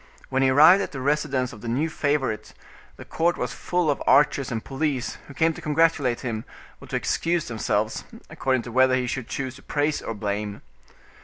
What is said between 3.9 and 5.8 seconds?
of archers and police, who came to